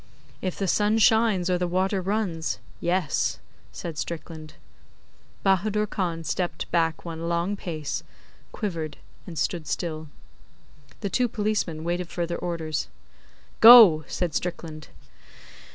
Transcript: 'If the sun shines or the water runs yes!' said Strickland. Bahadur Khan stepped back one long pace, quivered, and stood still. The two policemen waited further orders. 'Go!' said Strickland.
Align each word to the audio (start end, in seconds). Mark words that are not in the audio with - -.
'If 0.41 0.57
the 0.57 0.67
sun 0.67 0.97
shines 0.97 1.47
or 1.47 1.59
the 1.59 1.67
water 1.67 2.01
runs 2.01 2.57
yes!' 2.79 3.37
said 3.71 3.99
Strickland. 3.99 4.55
Bahadur 5.45 5.85
Khan 5.85 6.23
stepped 6.23 6.71
back 6.71 7.05
one 7.05 7.29
long 7.29 7.55
pace, 7.55 8.01
quivered, 8.51 8.97
and 9.27 9.37
stood 9.37 9.67
still. 9.67 10.07
The 11.01 11.11
two 11.11 11.27
policemen 11.27 11.83
waited 11.83 12.09
further 12.09 12.35
orders. 12.37 12.87
'Go!' 13.59 14.03
said 14.07 14.33
Strickland. 14.33 14.87